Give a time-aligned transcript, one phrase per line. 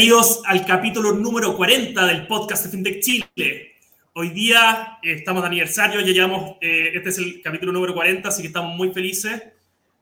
[0.00, 3.72] Bienvenidos al capítulo número 40 del podcast de FinTech Chile.
[4.14, 8.26] Hoy día eh, estamos de aniversario, ya llevamos, eh, este es el capítulo número 40,
[8.26, 9.42] así que estamos muy felices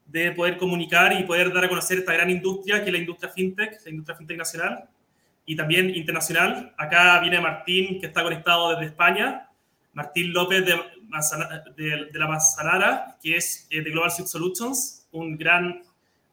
[0.06, 3.33] de poder comunicar y poder dar a conocer esta gran industria que es la industria
[3.33, 4.84] FinTech, la industria FinTech nacional
[5.45, 6.73] y también internacional.
[6.78, 9.48] Acá viene Martín, que está conectado desde España,
[9.95, 10.77] Martín López de,
[11.77, 15.83] de, la Manzanara, que es eh, de Global Suite Solutions, un gran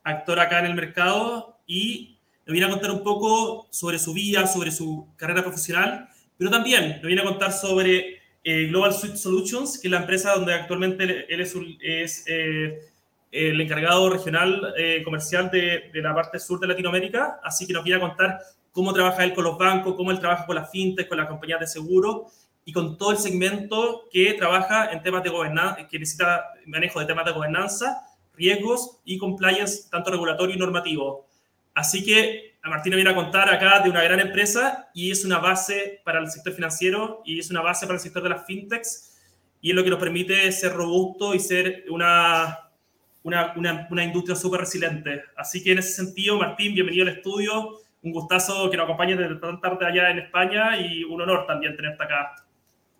[0.03, 2.14] actor acá en el mercado y
[2.45, 6.99] nos viene a contar un poco sobre su vida, sobre su carrera profesional, pero también
[7.01, 11.25] nos viene a contar sobre eh, Global Suite Solutions, que es la empresa donde actualmente
[11.33, 12.79] él es, eh,
[13.31, 17.83] el encargado regional eh, comercial de, de, la parte sur de Latinoamérica, así que nos
[17.83, 18.39] viene a contar
[18.71, 21.59] cómo trabaja él con los bancos, cómo él trabaja con las fintech, con las compañías
[21.59, 22.27] de seguro
[22.65, 27.05] y con todo el segmento que trabaja en temas de gobernanza, que necesita manejo de
[27.05, 28.01] temas de gobernanza,
[28.35, 31.24] riesgos y compliance, tanto regulatorio y normativo.
[31.75, 36.01] Así que Martina viene a contar acá de una gran empresa y es una base
[36.03, 39.17] para el sector financiero y es una base para el sector de las fintechs
[39.61, 42.69] y es lo que nos permite ser robusto y ser una,
[43.23, 43.53] una,
[43.89, 45.23] una, industria súper resiliente.
[45.35, 47.79] Así que en ese sentido, Martín, bienvenido al estudio.
[48.03, 51.75] Un gustazo que nos acompañes desde tan tarde allá en España y un honor también
[51.75, 52.44] tenerte acá.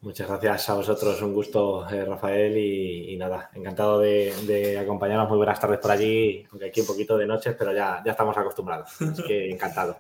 [0.06, 5.28] Muchas gracias a vosotros, un gusto, eh, Rafael, y, nada, encantado de, acompañarnos.
[5.30, 8.38] Muy buenas tardes por allí, aunque aquí un poquito de noche, pero ya, ya estamos
[8.38, 9.98] acostumbrados, así que encantado.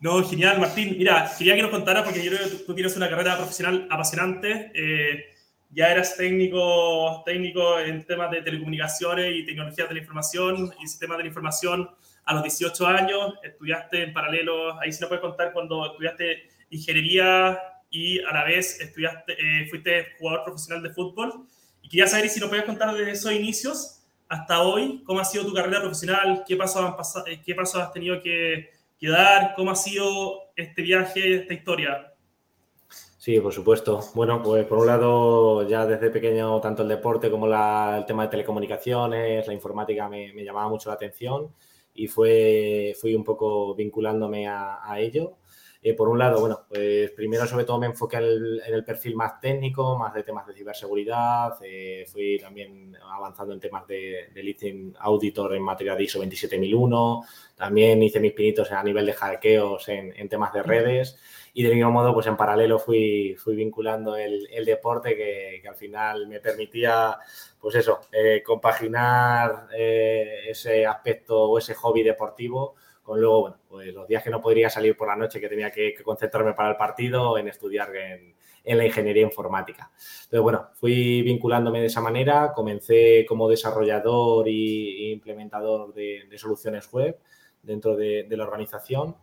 [0.00, 0.96] No, genial, Martín.
[0.96, 4.72] Mira, quería que nos contara, porque yo creo que tú tienes una carrera profesional apasionante.
[4.74, 5.26] Eh,
[5.68, 11.18] ya eras técnico, técnico en temas de telecomunicaciones y tecnologías de la información y sistemas
[11.18, 11.90] de la información
[12.24, 13.34] a los 18 años.
[13.42, 17.60] Estudiaste en paralelo, ahí sí nos puedes contar cuando estudiaste ingeniería
[17.92, 21.46] y a la vez estudiaste, eh, fuiste jugador profesional de fútbol.
[21.82, 25.44] Y quería saber si nos podías contar desde esos inicios hasta hoy, cómo ha sido
[25.44, 29.52] tu carrera profesional, qué pasos, han pasado, eh, qué pasos has tenido que, que dar,
[29.54, 32.14] cómo ha sido este viaje, esta historia.
[33.18, 34.00] Sí, por supuesto.
[34.14, 38.22] Bueno, pues por un lado, ya desde pequeño, tanto el deporte como la, el tema
[38.22, 41.54] de telecomunicaciones, la informática me, me, llamaba mucho la atención
[41.94, 45.36] y fue, fui un poco vinculándome a, a ello.
[45.84, 48.24] Eh, por un lado, bueno, pues primero sobre todo me enfoqué en
[48.72, 53.84] el, perfil más técnico, más de temas de ciberseguridad, eh, fui también avanzando en temas
[53.88, 57.24] de, de auditor en materia de ISO 27001,
[57.56, 61.18] también hice mis pinitos a nivel de hackeos en, temas de redes
[61.52, 66.28] y del mismo modo, pues en paralelo fui, fui vinculando el, deporte que, al final
[66.28, 67.18] me permitía,
[67.60, 74.06] pues eso, eh, compaginar ese aspecto o ese hobby deportivo con luego, bueno, pues los
[74.06, 77.36] días que no podría salir por la noche, que tenía que, concentrarme para el partido,
[77.36, 79.90] en estudiar en, la ingeniería informática.
[80.24, 87.18] Entonces, bueno, fui vinculándome de esa manera, comencé como desarrollador e implementador de, soluciones web
[87.60, 89.16] dentro de, la organización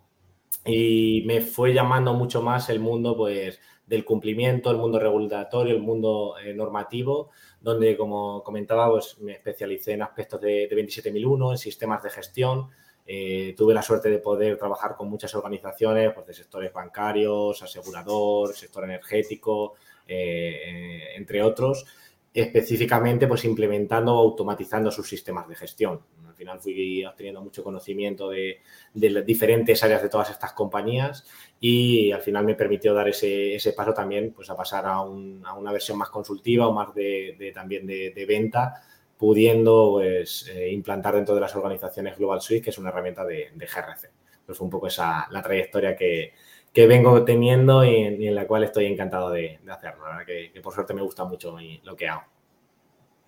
[0.66, 5.81] y me fue llamando mucho más el mundo pues del cumplimiento, el mundo regulatorio, el
[5.81, 7.29] mundo eh, normativo,
[7.61, 12.67] donde como comentaba pues me especialicé en aspectos de, de 27001, en sistemas de gestión,
[13.12, 18.53] eh, tuve la suerte de poder trabajar con muchas organizaciones pues, de sectores bancarios, asegurador,
[18.53, 19.74] sector energético,
[20.08, 21.88] eh, entre otros,
[22.31, 26.00] específicamente pues, implementando o automatizando sus sistemas de gestión.
[26.28, 28.62] Al final fui obteniendo mucho conocimiento de,
[28.94, 31.26] las diferentes áreas de todas estas compañías
[31.59, 35.97] y al final me permitió dar ese, paso también pues, a pasar a, una versión
[35.97, 38.84] más consultiva o más de, también de venta
[39.19, 43.52] pudiendo pues, eh, implantar dentro de las organizaciones Global Suite, que es una herramienta de,
[43.53, 44.09] GRC.
[44.46, 46.34] Pues fue un poco esa la trayectoria que,
[46.74, 50.06] vengo teniendo y en, la cual estoy encantado de, hacerlo.
[50.25, 52.24] que, por suerte me gusta mucho lo que hago.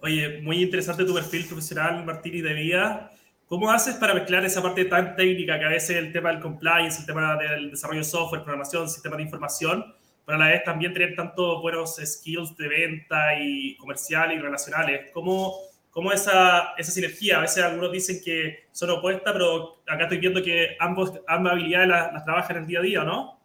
[0.01, 3.11] Oye, muy interesante tu perfil profesional, Martín, y de vida.
[3.45, 7.01] ¿Cómo haces para mezclar esa parte tan técnica que a veces el tema del compliance,
[7.01, 9.93] el tema del desarrollo de software, programación, sistema de información,
[10.25, 15.11] pero a la vez también tener tantos buenos skills de venta y comercial y relacionales?
[15.13, 20.17] ¿Cómo, cómo esa, esa sinergia, a veces algunos dicen que son opuestas, pero acá estoy
[20.17, 23.39] viendo que ambos, ambas habilidades las, trabajan en el día a día, ¿no?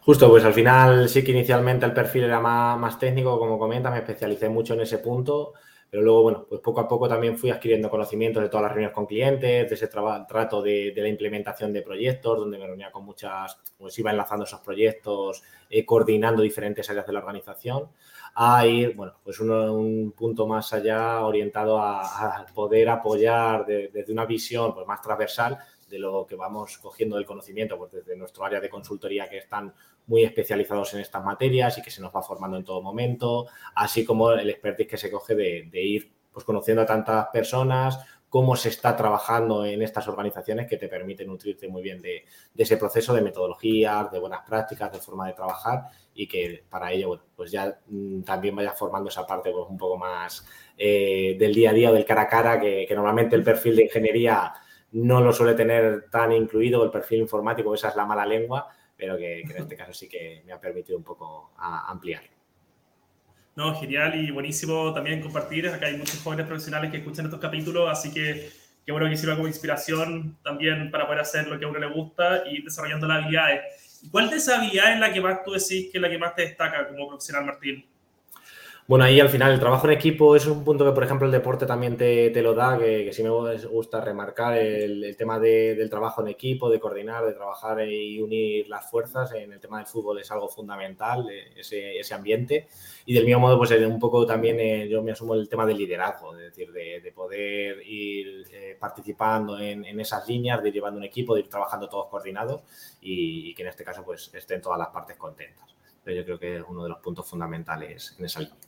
[0.00, 3.92] Justo, pues al final sí que inicialmente el perfil era más, más técnico, como comentas,
[3.92, 5.54] me especialicé mucho en ese punto,
[5.90, 8.94] pero luego, bueno, pues poco a poco también fui adquiriendo conocimientos de todas las reuniones
[8.94, 13.04] con clientes, de ese trato de, de, la implementación de proyectos, donde me reunía con
[13.04, 17.88] muchas, pues iba enlazando esos proyectos, eh, coordinando diferentes áreas de la organización
[18.34, 24.74] a ir, bueno, pues un punto más allá orientado a, poder apoyar desde una visión
[24.74, 25.58] pues, más transversal
[25.88, 29.74] de lo que vamos cogiendo del conocimiento, pues desde nuestro área de consultoría que están
[30.06, 34.04] muy especializados en estas materias y que se nos va formando en todo momento, así
[34.04, 37.98] como el expertise que se coge de, ir pues conociendo a tantas personas,
[38.28, 42.24] cómo se está trabajando en estas organizaciones que te permiten nutrirte muy bien de,
[42.56, 47.20] ese proceso de metodologías, de buenas prácticas, de forma de trabajar y que para ello
[47.34, 50.44] pues ya mm, también vaya formando esa parte pues, un poco más
[50.76, 54.52] eh, del día a día, del cara a cara, que, normalmente el perfil de ingeniería
[54.92, 59.16] no lo suele tener tan incluido, el perfil informático, esa es la mala lengua, pero
[59.16, 62.22] que, en este caso sí que me ha permitido un poco ampliar.
[63.54, 65.68] No, genial y buenísimo también compartir.
[65.68, 68.50] Acá hay muchos jóvenes profesionales que escuchan estos capítulos, así que
[68.86, 71.88] qué bueno que sirva como inspiración también para poder hacer lo que a uno le
[71.88, 74.04] gusta y desarrollando las habilidades.
[74.12, 76.34] ¿Cuál de esas habilidades es la que más tú decís que es la que más
[76.36, 77.84] te destaca como profesional, Martín?
[78.88, 81.32] Bueno, ahí al final el trabajo en equipo es un punto que, por ejemplo, el
[81.32, 86.28] deporte también te, lo da, que, sí me gusta remarcar el, tema del trabajo en
[86.28, 89.30] equipo, de coordinar, de trabajar y unir las fuerzas.
[89.34, 91.52] En el tema del fútbol es algo fundamental, eh,
[92.00, 92.68] ese, ambiente.
[93.04, 95.76] Y del mismo modo, pues un poco también eh, yo me asumo el tema del
[95.76, 101.04] liderazgo, es decir, de, poder ir eh, participando en, esas líneas, de ir llevando un
[101.04, 102.62] equipo, de ir trabajando todos coordinados
[103.02, 105.76] y, y que en este caso pues estén todas las partes contentas.
[106.02, 108.67] Pero yo creo que es uno de los puntos fundamentales en esa línea.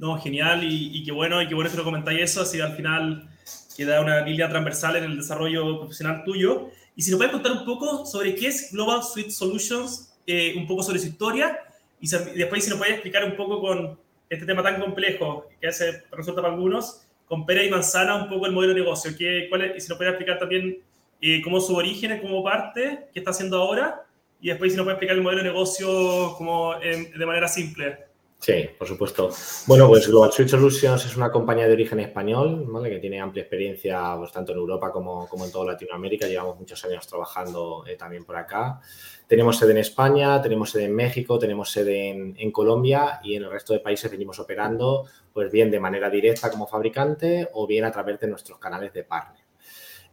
[0.00, 3.28] No, genial y, qué bueno, y qué bueno que lo comentáis eso, así al final
[3.76, 6.70] queda una línea transversal en el desarrollo profesional tuyo.
[6.96, 10.66] Y si nos puedes contar un poco sobre qué es Global Suite Solutions, eh, un
[10.66, 11.58] poco sobre su historia,
[12.00, 13.98] y, después si nos puedes explicar un poco con
[14.30, 18.46] este tema tan complejo que hace, resulta para algunos, con pera y manzana un poco
[18.46, 20.78] el modelo de negocio, ¿Qué, cuál es, y si nos puedes explicar también
[21.20, 24.06] eh, cómo su origen, cómo parte, qué está haciendo ahora,
[24.40, 28.09] y después si nos puedes explicar el modelo de negocio como de manera simple.
[28.40, 29.28] Sí, por supuesto.
[29.66, 32.88] Bueno, pues Global Suite Solutions es una compañía de origen español, ¿vale?
[32.88, 36.26] que tiene amplia experiencia pues, tanto en Europa como, como, en toda Latinoamérica.
[36.26, 38.80] Llevamos muchos años trabajando eh, también por acá.
[39.26, 43.42] Tenemos sede en España, tenemos sede en México, tenemos sede en, en, Colombia y en
[43.44, 45.04] el resto de países venimos operando,
[45.34, 49.04] pues bien de manera directa como fabricante o bien a través de nuestros canales de
[49.04, 49.49] partner.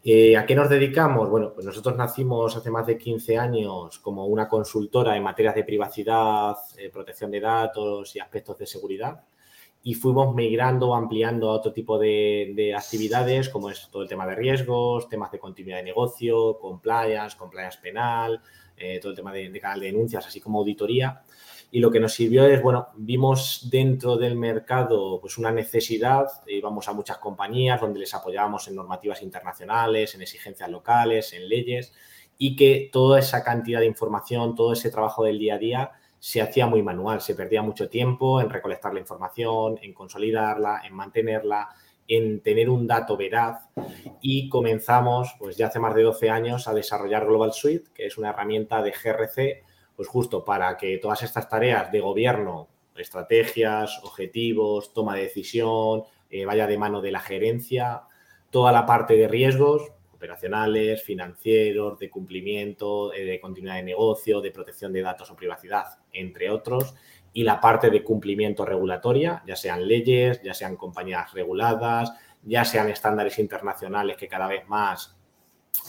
[0.10, 1.30] Eh, ¿A qué nos dedicamos?
[1.30, 5.66] Bueno, pues nosotros nacimos hace más de 15 años como una consultora en materias de
[5.66, 9.26] privacidad, eh, protección de datos y aspectos de seguridad
[9.84, 14.36] y fuimos migrando, ampliando a otro tipo de, actividades, como es todo el tema de
[14.36, 18.42] riesgos, temas de continuidad de negocio, compliance, compliance penal,
[18.78, 21.22] eh, todo el tema de, de, canal de denuncias, así como auditoría
[21.70, 26.88] y lo que nos sirvió es, bueno, vimos dentro del mercado pues una necesidad, íbamos
[26.88, 31.94] a muchas compañías donde les apoyábamos en normativas internacionales, en exigencias locales, en leyes
[32.38, 36.42] y que toda esa cantidad de información, todo ese trabajo del día a día se
[36.42, 41.70] hacía muy manual, se perdía mucho tiempo en recolectar la información, en consolidarla, en mantenerla,
[42.08, 43.68] en tener un dato veraz.
[44.22, 48.18] Y comenzamos, pues ya hace más de 12 años, a desarrollar Global Suite, que es
[48.18, 49.64] una herramienta de GRC
[49.98, 56.46] pues justo para que todas estas tareas de gobierno, estrategias, objetivos, toma de decisión, eh,
[56.46, 58.04] vaya de mano de la gerencia,
[58.52, 64.52] toda la parte de riesgos operacionales, financieros, de cumplimiento, eh, de continuidad de negocio, de
[64.52, 66.96] protección de datos o privacidad, entre otros,
[67.34, 72.90] y la parte de cumplimiento regulatoria, ya sean leyes, ya sean compañías reguladas, ya sean
[72.90, 75.17] estándares internacionales que cada vez más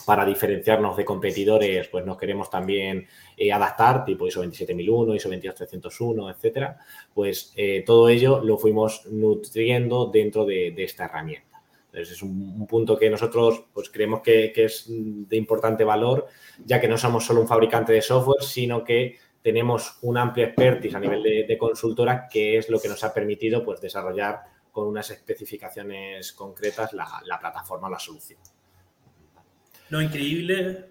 [0.09, 6.30] para diferenciarnos de competidores, pues nos queremos también eh, adaptar, tipo ISO 27001, ISO 28301,
[6.30, 6.78] etcétera.
[7.12, 11.62] Pues eh, todo ello lo fuimos nutriendo dentro de, esta herramienta.
[11.87, 16.26] Entonces es un, punto que nosotros pues, creemos que, es de importante valor,
[16.64, 20.95] ya que no somos solo un fabricante de software, sino que tenemos un amplio expertise
[20.95, 24.40] a nivel de, consultora, que es lo que nos ha permitido pues, desarrollar
[24.73, 28.38] con unas especificaciones concretas la, la plataforma la solución.
[29.90, 30.88] No, increíble.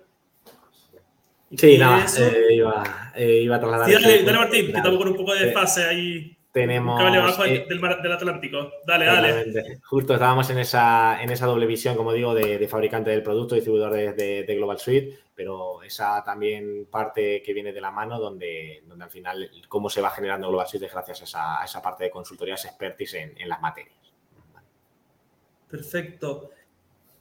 [1.56, 3.88] Sí, nada, eh, iba, eh, iba, a trasladar.
[3.88, 6.38] Sí, dale, dale Martín, que estamos con un poco de fase ahí.
[6.52, 7.00] Tenemos.
[7.00, 8.72] Un abajo eh, del, del, Atlántico.
[8.86, 9.80] Dale, dale.
[9.84, 13.94] Justo estábamos en esa, en esa doble visión, como digo, de, fabricante del producto, distribuidor
[13.94, 19.06] de, de, Global Suite, pero esa también parte que viene de la mano, donde, donde
[19.06, 22.06] al final cómo se va generando Global Suite es gracias a esa, a esa parte
[22.06, 23.96] de consultorías expertise en, en las materias.
[25.70, 26.50] Perfecto.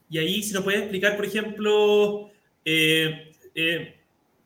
[0.08, 2.30] Y ahí, si nos puedes explicar, por ejemplo,
[2.64, 3.96] eh, eh,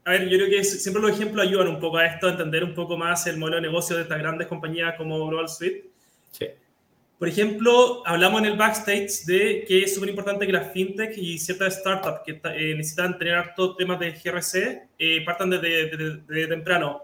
[0.05, 2.65] a ver, yo creo que siempre los ejemplos ayudan un poco a esto, a entender
[2.65, 5.91] un poco más el modelo de negocio de estas grandes compañías como Global Suite.
[6.31, 6.47] Sí.
[7.19, 11.39] Por ejemplo, hablamos en el backstage de que es súper importante que las fintech y
[11.39, 15.91] ciertas startups que eh, necesitan tener hartos temas de GRC partan desde,
[16.27, 17.03] desde, temprano.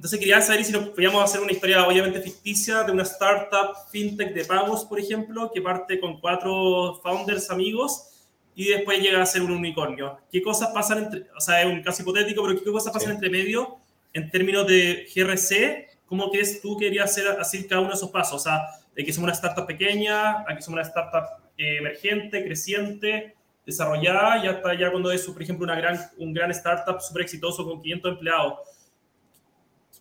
[0.00, 4.32] Entonces quería saber si nos podíamos hacer una historia obviamente ficticia de una startup fintech
[4.32, 8.08] de pagos, por ejemplo, que parte con cuatro founders amigos
[8.54, 10.18] y después llega a ser un unicornio.
[10.32, 13.28] ¿Qué cosas pasan entre, o sea, es un caso hipotético, pero qué cosas pasan entre
[13.28, 13.76] medio
[14.14, 15.98] en términos de GRC?
[16.06, 18.40] ¿Cómo crees tú que querías hacer así cada uno de esos pasos?
[18.40, 18.58] O sea,
[18.96, 23.34] de que somos una startup pequeña, a que somos una startup eh, emergente, creciente,
[23.66, 27.66] desarrollada y hasta ya cuando es, por ejemplo, una gran, un gran startup súper exitoso
[27.66, 28.79] con 500 empleados.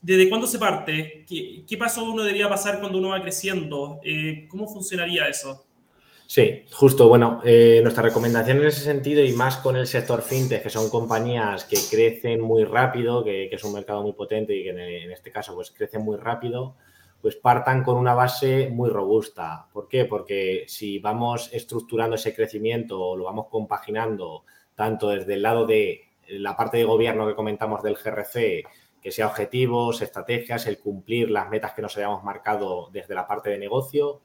[0.02, 1.26] ¿Desde cuándo se parte?
[1.28, 4.00] ¿Qué, paso uno debería pasar cuando uno va creciendo?
[4.04, 5.66] Eh, ¿Cómo funcionaría eso?
[6.26, 7.10] Sí, justo.
[7.10, 10.90] Bueno, eh, nuestra recomendación en ese sentido y más con el sector fintech, que son
[10.90, 15.32] compañías que crecen muy rápido, que, es un mercado muy potente y que en, este
[15.32, 16.76] caso pues crecen muy rápido,
[17.20, 19.66] pues partan con una base muy robusta.
[19.74, 20.06] ¿Por qué?
[20.06, 24.44] Porque si vamos estructurando ese crecimiento lo vamos compaginando
[24.76, 28.64] tanto desde el lado de la parte de gobierno que comentamos del GRC,
[29.02, 33.50] que sea objetivos, estrategias, el cumplir las metas que nos hayamos marcado desde la parte
[33.50, 34.22] de negocio,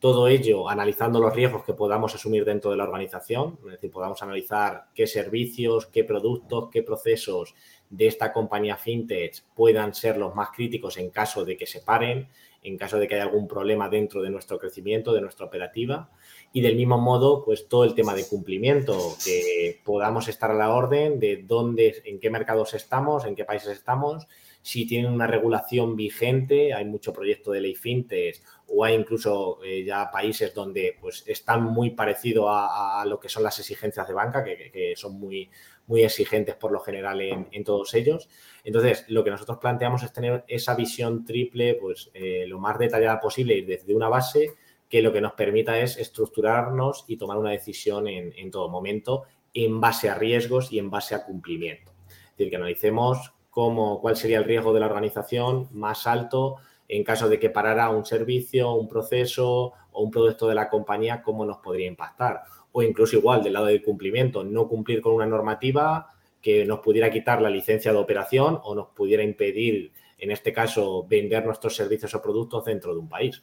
[0.00, 4.22] todo ello analizando los riesgos que podamos asumir dentro de la organización, es decir, podamos
[4.22, 7.54] analizar qué servicios, qué productos, qué procesos
[7.90, 12.28] de esta compañía fintech puedan ser los más críticos en caso de que se paren,
[12.62, 16.10] en caso de que haya algún problema dentro de nuestro crecimiento, de nuestra operativa.
[16.52, 20.70] Y del mismo modo, pues todo el tema de cumplimiento, que podamos estar a la
[20.74, 24.26] orden de dónde, en qué mercados estamos, en qué países estamos,
[24.62, 29.82] si tienen una regulación vigente, hay mucho proyecto de ley fintech o hay incluso eh,
[29.82, 34.44] ya países donde pues están muy parecidos a, lo que son las exigencias de banca,
[34.44, 35.48] que, son muy,
[35.86, 38.28] muy exigentes por lo general en, todos ellos.
[38.62, 43.20] Entonces, lo que nosotros planteamos es tener esa visión triple, pues eh, lo más detallada
[43.20, 44.52] posible y desde una base
[44.88, 49.80] que lo que nos permita es estructurarnos y tomar una decisión en, todo momento en
[49.80, 51.92] base a riesgos y en base a cumplimiento.
[52.08, 56.56] Es decir, que analicemos cómo, cuál sería el riesgo de la organización más alto
[56.88, 61.22] en caso de que parara un servicio, un proceso o un producto de la compañía,
[61.22, 62.42] cómo nos podría impactar.
[62.72, 67.10] O incluso igual, del lado del cumplimiento, no cumplir con una normativa que nos pudiera
[67.10, 72.14] quitar la licencia de operación o nos pudiera impedir, en este caso, vender nuestros servicios
[72.14, 73.42] o productos dentro de un país.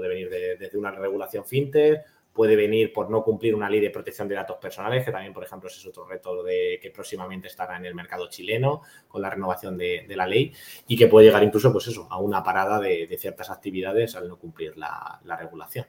[0.00, 2.00] Puede venir desde una regulación fintech
[2.32, 5.44] puede venir por no cumplir una ley de protección de datos personales, que también, por
[5.44, 9.30] ejemplo, ese es otro reto de que próximamente estará en el mercado chileno con la
[9.30, 10.52] renovación de, la ley
[10.86, 14.38] y que puede llegar incluso, pues eso, a una parada de, ciertas actividades al no
[14.38, 15.86] cumplir la, regulación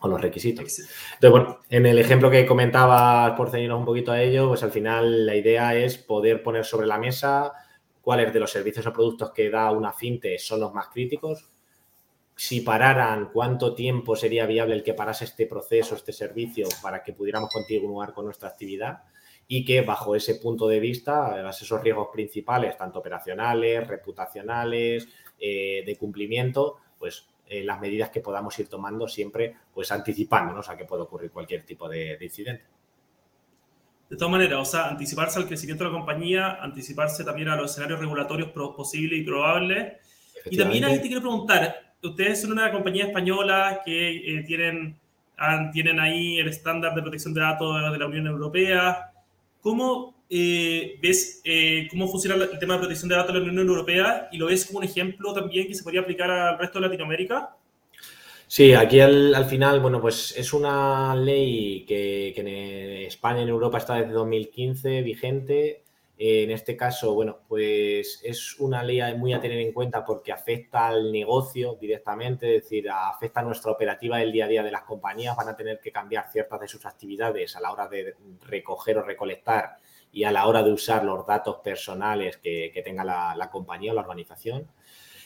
[0.00, 0.64] o los requisitos.
[0.64, 4.70] Entonces, bueno, en el ejemplo que comentaba, por ceñirnos un poquito a ello, pues al
[4.70, 7.52] final la idea es poder poner sobre la mesa
[8.00, 11.48] cuáles de los servicios o productos que da una finte son los más críticos,
[12.38, 17.12] si pararan, cuánto tiempo sería viable el que parase este proceso, este servicio, para que
[17.12, 19.02] pudiéramos continuar con nuestra actividad
[19.48, 25.08] y que bajo ese punto de vista, esos riesgos principales, tanto operacionales, reputacionales,
[25.40, 30.76] eh, de cumplimiento, pues eh, las medidas que podamos ir tomando siempre, pues anticipándonos a
[30.76, 32.66] que pueda ocurrir cualquier tipo de, incidente.
[34.08, 37.72] De todas maneras, o sea, anticiparse al crecimiento de la compañía, anticiparse también a los
[37.72, 39.94] escenarios regulatorios posibles y probables.
[40.48, 44.96] Y también ahí te quiero preguntar, ustedes son una compañía española que eh, tienen,
[45.72, 49.12] tienen ahí el estándar de protección de datos de la Unión Europea.
[49.60, 53.66] ¿Cómo eh, ves eh, cómo funciona el tema de protección de datos de la Unión
[53.66, 56.86] Europea y lo ves como un ejemplo también que se podría aplicar al resto de
[56.86, 57.56] Latinoamérica?
[58.46, 62.48] Sí, aquí al, final, bueno, pues es una ley que, que, en
[63.06, 65.82] España y en Europa está desde 2015 vigente
[66.20, 70.88] en este caso, bueno, pues es una ley muy a tener en cuenta porque afecta
[70.88, 74.82] al negocio directamente, es decir, afecta a nuestra operativa del día a día de las
[74.82, 78.98] compañías, van a tener que cambiar ciertas de sus actividades a la hora de recoger
[78.98, 79.76] o recolectar
[80.10, 84.00] y a la hora de usar los datos personales que, tenga la, compañía o la
[84.00, 84.66] organización.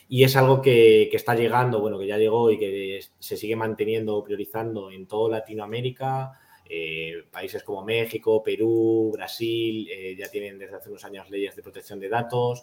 [0.09, 4.23] Y es algo que, está llegando, bueno, que ya llegó y que se sigue manteniendo,
[4.23, 6.39] priorizando en toda Latinoamérica,
[6.75, 11.63] eh, países como México, Perú, Brasil eh, ya tienen desde hace unos años leyes de
[11.63, 12.63] protección de datos.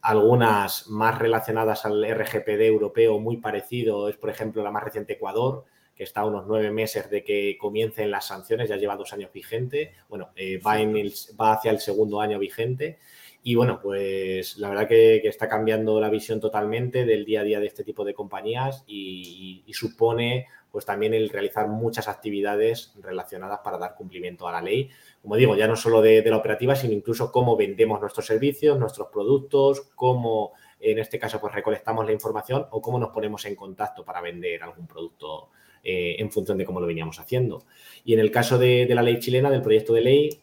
[0.00, 5.64] Algunas más relacionadas al RGPD europeo, muy parecido, es por ejemplo la más reciente Ecuador,
[5.96, 9.32] que está a unos nueve meses de que comiencen las sanciones, ya lleva dos años
[9.32, 13.00] vigente, bueno, eh, va, en va hacia el segundo año vigente.
[13.42, 17.60] Y bueno, pues la verdad que, está cambiando la visión totalmente del día a día
[17.60, 23.78] de este tipo de compañías y supone pues también el realizar muchas actividades relacionadas para
[23.78, 24.90] dar cumplimiento a la ley.
[25.22, 29.08] Como digo, ya no solo de, la operativa, sino incluso cómo vendemos nuestros servicios, nuestros
[29.08, 34.04] productos, cómo en este caso pues recolectamos la información o cómo nos ponemos en contacto
[34.04, 35.48] para vender algún producto
[35.82, 37.64] eh, en función de cómo lo veníamos haciendo.
[38.04, 40.40] Y en el caso de, la ley chilena, del proyecto de ley,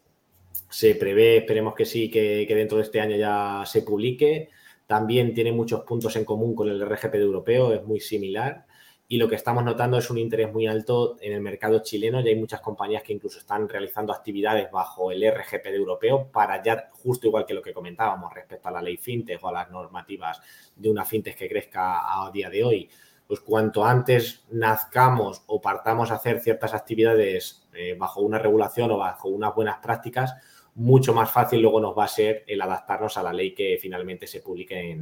[0.69, 4.49] se prevé, esperemos que sí, que, que dentro de este año ya se publique.
[4.87, 8.65] También tiene muchos puntos en común con el RGPD europeo, es muy similar
[9.07, 12.27] y lo que estamos notando es un interés muy alto en el mercado chileno y
[12.27, 17.27] hay muchas compañías que incluso están realizando actividades bajo el RGPD europeo para ya, justo
[17.27, 20.41] igual que lo que comentábamos respecto a la ley fintech o a las normativas
[20.75, 22.89] de una fintech que crezca a día de hoy,
[23.27, 28.97] pues cuanto antes nazcamos o partamos a hacer ciertas actividades eh, bajo una regulación o
[28.97, 30.33] bajo unas buenas prácticas,
[30.75, 34.27] mucho más fácil luego nos va a ser el adaptarnos a la ley que finalmente
[34.27, 34.97] se publique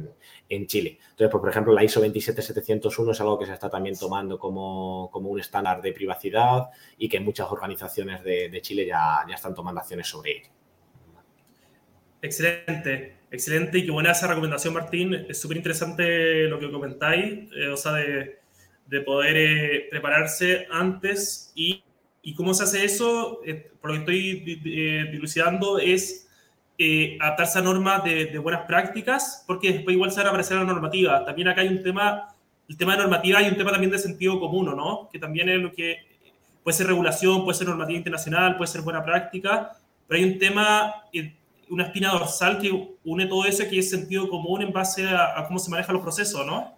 [0.48, 0.98] en, Chile.
[1.00, 5.08] Entonces, pues, por ejemplo, la ISO 27701 es algo que se está también tomando como,
[5.08, 10.06] un estándar de privacidad y que muchas organizaciones de, Chile ya, ya, están tomando acciones
[10.06, 10.48] sobre ello.
[12.22, 15.26] Excelente, excelente y qué buena esa recomendación, Martín.
[15.28, 18.38] Es súper interesante lo que comentáis, eh, o sea, de,
[19.04, 21.82] poder eh, prepararse antes y
[22.24, 23.40] ¿Y cómo se hace eso?
[23.44, 26.26] Eh, por lo que estoy eh, dilucidando es
[26.78, 30.64] eh, adaptarse a normas de, buenas prácticas, porque después igual se van a aparecer la
[30.64, 31.22] normativa.
[31.22, 32.34] También acá hay un tema,
[32.66, 35.10] el tema de normativa y un tema también de sentido común, ¿no?
[35.12, 35.98] Que también es lo que
[36.62, 39.72] puede ser regulación, puede ser normativa internacional, puede ser buena práctica,
[40.08, 40.94] pero hay un tema,
[41.68, 45.46] una espina dorsal que une todo eso, que es sentido común en base a, a
[45.46, 46.73] cómo se manejan los procesos, ¿no?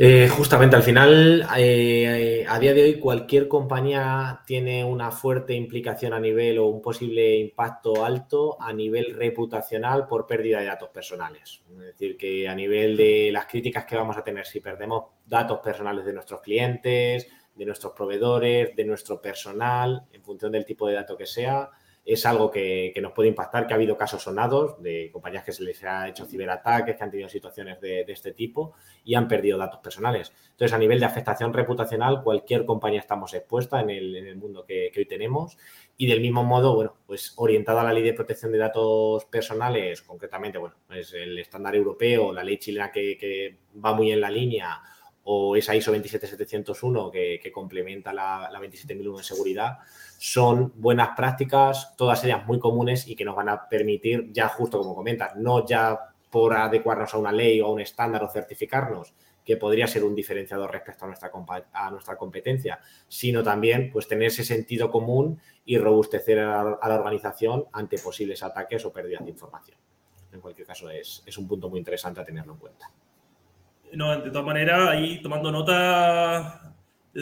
[0.00, 6.12] Eh, justamente al final, eh, a día de hoy, cualquier compañía tiene una fuerte implicación
[6.12, 11.64] a nivel o un posible impacto alto a nivel reputacional por pérdida de datos personales.
[11.72, 15.58] Es decir, que a nivel de las críticas que vamos a tener si perdemos datos
[15.58, 17.26] personales de nuestros clientes,
[17.56, 21.70] de nuestros proveedores, de nuestro personal, en función del tipo de dato que sea,
[22.08, 25.62] es algo que, nos puede impactar, que ha habido casos sonados de compañías que se
[25.62, 28.72] les ha hecho ciberataques, que han tenido situaciones de, este tipo
[29.04, 30.32] y han perdido datos personales.
[30.52, 35.04] Entonces, a nivel de afectación reputacional, cualquier compañía estamos expuesta en el, mundo que, hoy
[35.04, 35.58] tenemos
[35.98, 40.00] y del mismo modo, bueno, pues orientada a la ley de protección de datos personales,
[40.00, 44.80] concretamente, bueno, es el estándar europeo, la ley chilena que, va muy en la línea
[45.30, 49.78] o esa ISO 27701 que, que complementa la, la 27001 en seguridad,
[50.16, 54.78] son buenas prácticas, todas ellas muy comunes y que nos van a permitir, ya justo
[54.78, 55.98] como comentas, no ya
[56.30, 59.12] por adecuarnos a una ley o a un estándar o certificarnos,
[59.44, 61.30] que podría ser un diferenciador respecto a nuestra,
[61.74, 67.66] a nuestra competencia, sino también pues tener ese sentido común y robustecer a la, organización
[67.74, 69.76] ante posibles ataques o pérdidas de información.
[70.32, 72.90] En cualquier caso, es, es un punto muy interesante a tenerlo en cuenta.
[73.94, 76.74] No, de todas maneras, ahí tomando nota,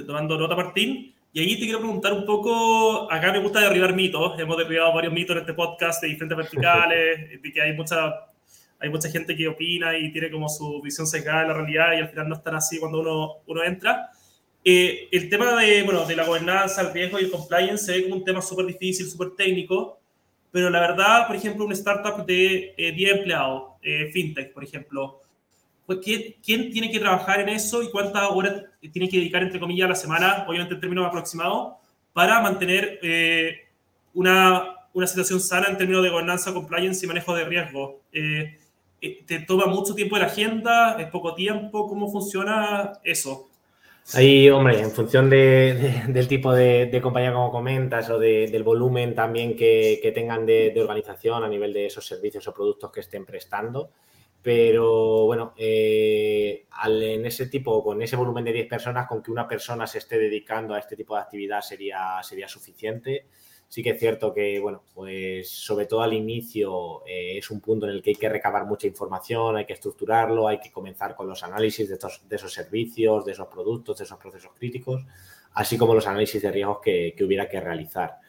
[0.06, 4.38] tomando nota, Martín, y ahí te quiero preguntar un poco, acá me gusta derribar mitos,
[4.38, 8.26] hemos derribado varios mitos en este podcast de diferentes verticales, de que hay mucha,
[8.78, 12.00] hay mucha gente que opina y tiene como su visión sesgada de la realidad y
[12.00, 14.10] al final no están así cuando uno, uno entra.
[14.64, 18.02] Eh, el tema de, bueno, de la gobernanza, el riesgo y el compliance se ve
[18.04, 20.00] como un tema súper difícil, súper técnico,
[20.50, 25.20] pero la verdad, por ejemplo, una startup de 10 eh, empleados, eh, fintech, por ejemplo,
[25.86, 29.86] pues, ¿quién, tiene que trabajar en eso y cuántas horas tiene que dedicar, entre comillas,
[29.86, 31.74] a la semana, obviamente en términos aproximados,
[32.12, 33.66] para mantener eh,
[34.14, 38.00] una, una, situación sana en términos de gobernanza, compliance y manejo de riesgo?
[38.12, 38.58] Eh,
[39.00, 40.96] eh, ¿Te toma mucho tiempo de la agenda?
[40.98, 41.86] ¿Es poco tiempo?
[41.86, 43.48] ¿Cómo funciona eso?
[44.14, 49.56] Ahí, hombre, en función de, del tipo de, compañía como comentas o del volumen también
[49.56, 53.24] que, que tengan de, de, organización a nivel de esos servicios o productos que estén
[53.24, 53.90] prestando,
[54.46, 59.48] pero bueno, eh, en ese tipo, con ese volumen de 10 personas, con que una
[59.48, 63.26] persona se esté dedicando a este tipo de actividad sería, suficiente.
[63.66, 67.86] Sí que es cierto que, bueno, pues sobre todo al inicio eh, es un punto
[67.86, 71.26] en el que hay que recabar mucha información, hay que estructurarlo, hay que comenzar con
[71.26, 75.04] los análisis de, esos servicios, de esos productos, de esos procesos críticos,
[75.54, 78.20] así como los análisis de riesgos que hubiera que realizar.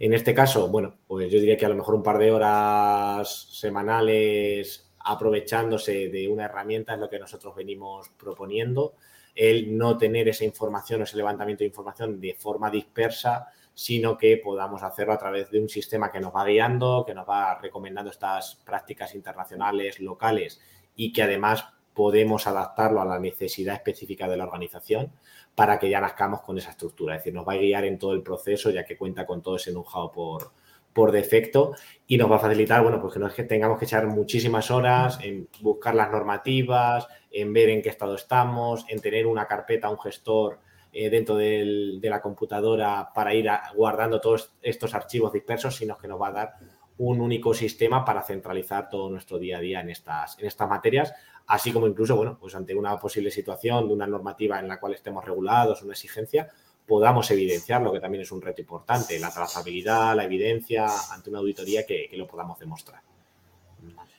[0.00, 3.46] En este caso, bueno, pues yo diría que a lo mejor un par de horas
[3.52, 8.94] semanales aprovechándose de una herramienta es lo que nosotros venimos proponiendo,
[9.34, 14.84] el no tener esa información ese levantamiento de información de forma dispersa, sino que podamos
[14.84, 18.56] hacerlo a través de un sistema que nos va guiando, que nos va recomendando estas
[18.64, 20.60] prácticas internacionales, locales
[20.94, 25.12] y que además podemos adaptarlo a la necesidad específica de la organización
[25.56, 27.16] para que ya nazcamos con esa estructura.
[27.16, 29.56] Es decir, nos va a guiar en todo el proceso ya que cuenta con todo
[29.56, 30.52] ese know-how por,
[30.92, 31.74] por defecto
[32.06, 34.70] y nos va a facilitar, bueno, pues que no es que tengamos que echar muchísimas
[34.70, 39.88] horas en buscar las normativas, en ver en qué estado estamos, en tener una carpeta,
[39.88, 40.58] un gestor
[40.92, 46.20] eh, dentro de la computadora para ir guardando todos estos archivos dispersos, sino que nos
[46.20, 46.54] va a dar
[46.98, 51.14] un único sistema para centralizar todo nuestro día a día en estas, en estas materias,
[51.46, 54.92] así como incluso, bueno, pues ante una posible situación de una normativa en la cual
[54.92, 56.50] estemos regulados, una exigencia,
[56.90, 61.38] podamos evidenciar, lo que también es un reto importante, la trazabilidad, la evidencia ante una
[61.38, 63.00] auditoría que, lo podamos demostrar.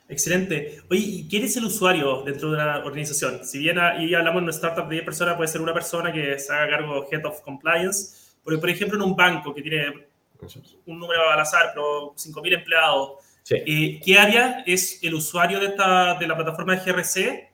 [0.07, 0.81] Excelente.
[0.89, 3.43] Oye, ¿quién es el usuario dentro de una organización?
[3.43, 6.39] Si bien ahí hablamos de una startup de 10 personas, puede ser una persona que
[6.39, 10.07] se haga cargo Head of Compliance, porque por ejemplo en un banco que tiene
[10.85, 13.11] un número al azar, pero 5.000 empleados,
[13.49, 17.50] eh, ¿qué área es el usuario de, esta, de la plataforma de GRC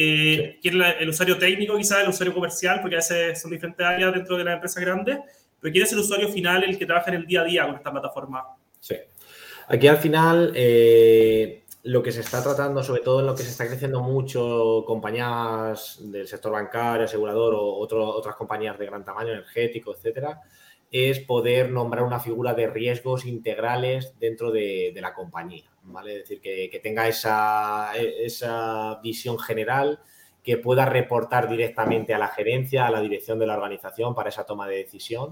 [0.00, 2.80] Eh, ¿Quién es el usuario técnico, quizás el usuario comercial?
[2.80, 5.18] Porque a veces son diferentes áreas dentro de la empresa grande.
[5.60, 7.74] Pero ¿quién es el usuario final, el que trabaja en el día a día con
[7.74, 8.44] esta plataforma?
[8.78, 8.94] Sí.
[9.66, 13.50] Aquí al final, eh, lo que se está tratando, sobre todo en lo que se
[13.50, 19.92] está creciendo mucho, compañías del sector bancario, asegurador o otras compañías de gran tamaño, energético,
[19.92, 20.40] etcétera,
[20.92, 26.12] es poder nombrar una figura de riesgos integrales dentro de, la compañía, ¿vale?
[26.16, 30.00] Es decir, que, tenga esa, esa, visión general,
[30.42, 34.44] que pueda reportar directamente a la gerencia, a la dirección de la organización para esa
[34.44, 35.30] toma de decisión.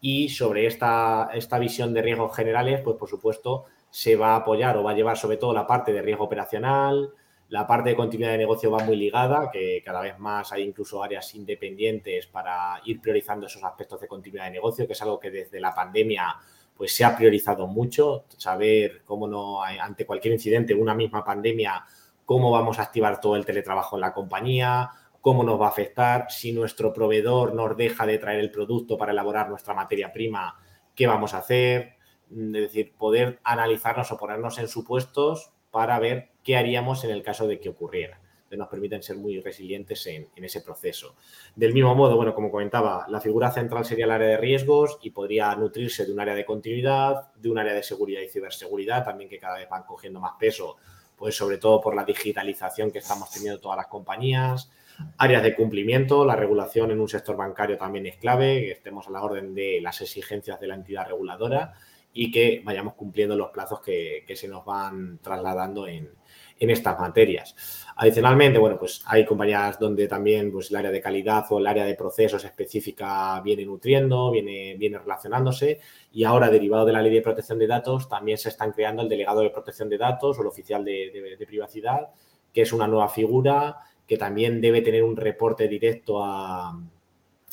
[0.00, 4.76] Y sobre esta, esta visión de riesgos generales, pues por supuesto, se va a apoyar
[4.76, 7.12] o va a llevar sobre todo la parte de riesgo operacional,
[7.48, 11.02] la parte de continuidad de negocio va muy ligada, que cada vez más hay incluso
[11.02, 15.30] áreas independientes para ir priorizando esos aspectos de continuidad de negocio, que es algo que
[15.30, 16.34] desde la pandemia
[16.76, 21.84] pues se ha priorizado mucho, saber cómo no, ante cualquier incidente, una misma pandemia,
[22.24, 26.26] cómo vamos a activar todo el teletrabajo en la compañía, cómo nos va a afectar,
[26.30, 30.58] si nuestro proveedor nos deja de traer el producto para elaborar nuestra materia prima,
[30.94, 31.94] qué vamos a hacer,
[32.30, 37.46] es decir, poder analizarnos o ponernos en supuestos para ver qué haríamos en el caso
[37.46, 38.20] de que ocurriera.
[38.48, 41.16] Que nos permiten ser muy resilientes en, ese proceso.
[41.56, 45.10] Del mismo modo, bueno, como comentaba, la figura central sería el área de riesgos y
[45.10, 49.28] podría nutrirse de un área de continuidad, de un área de seguridad y ciberseguridad, también
[49.28, 50.76] que cada vez van cogiendo más peso,
[51.16, 54.70] pues sobre todo por la digitalización que estamos teniendo todas las compañías,
[55.18, 59.10] áreas de cumplimiento, la regulación en un sector bancario también es clave, que estemos a
[59.10, 61.74] la orden de las exigencias de la entidad reguladora
[62.12, 66.10] y que vayamos cumpliendo los plazos que, se nos van trasladando en,
[66.58, 67.54] estas materias.
[67.96, 71.84] Adicionalmente, bueno, pues hay compañías donde también pues, el área de calidad o el área
[71.84, 75.80] de procesos específica viene nutriendo, viene, viene relacionándose
[76.12, 79.08] y ahora, derivado de la ley de protección de datos, también se están creando el
[79.08, 82.08] delegado de protección de datos o el oficial de, privacidad,
[82.52, 86.78] que es una nueva figura que también debe tener un reporte directo a,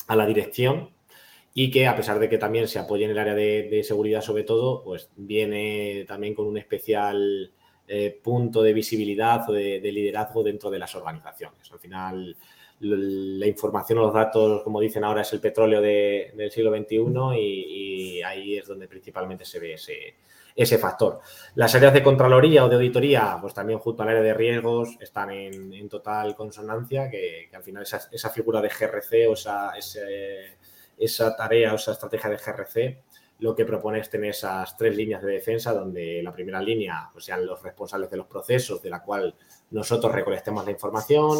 [0.06, 0.90] a la dirección
[1.54, 4.44] y que a pesar de que también se apoya en el área de, seguridad sobre
[4.44, 7.52] todo, pues viene también con un especial
[7.88, 11.70] eh, punto de visibilidad o de, liderazgo dentro de las organizaciones.
[11.72, 12.36] Al final,
[12.80, 18.22] la información o los datos, como dicen ahora, es el petróleo del siglo XXI y,
[18.22, 21.20] ahí es donde principalmente se ve ese, factor.
[21.56, 25.30] Las áreas de Contraloría o de Auditoría, pues también junto al área de riesgos, están
[25.30, 29.72] en, total consonancia, que, al final esa, figura de GRC o esa,
[30.96, 33.02] esa tarea o esa estrategia de GRC
[33.42, 37.24] lo que propone es tener esas tres líneas de defensa, donde la primera línea pues,
[37.24, 39.34] sean los responsables de los procesos, de la cual
[39.72, 41.38] nosotros recolectemos la información.